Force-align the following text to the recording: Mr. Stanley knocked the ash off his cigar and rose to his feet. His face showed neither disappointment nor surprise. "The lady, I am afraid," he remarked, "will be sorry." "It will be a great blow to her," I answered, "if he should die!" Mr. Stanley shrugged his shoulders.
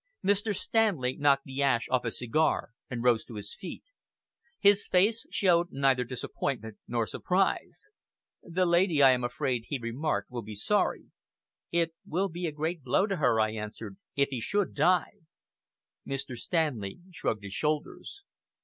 Mr. 0.25 0.55
Stanley 0.55 1.15
knocked 1.15 1.43
the 1.43 1.61
ash 1.61 1.87
off 1.91 2.05
his 2.05 2.17
cigar 2.17 2.71
and 2.89 3.03
rose 3.03 3.23
to 3.23 3.35
his 3.35 3.53
feet. 3.53 3.83
His 4.59 4.87
face 4.87 5.27
showed 5.29 5.67
neither 5.71 6.03
disappointment 6.03 6.79
nor 6.87 7.05
surprise. 7.05 7.91
"The 8.41 8.65
lady, 8.65 9.03
I 9.03 9.11
am 9.11 9.23
afraid," 9.23 9.65
he 9.67 9.77
remarked, 9.77 10.31
"will 10.31 10.41
be 10.41 10.55
sorry." 10.55 11.11
"It 11.71 11.93
will 12.03 12.29
be 12.29 12.47
a 12.47 12.51
great 12.51 12.81
blow 12.81 13.05
to 13.05 13.17
her," 13.17 13.39
I 13.39 13.51
answered, 13.51 13.97
"if 14.15 14.29
he 14.29 14.41
should 14.41 14.73
die!" 14.73 15.17
Mr. 16.07 16.35
Stanley 16.35 17.01
shrugged 17.11 17.43
his 17.43 17.53
shoulders. 17.53 18.23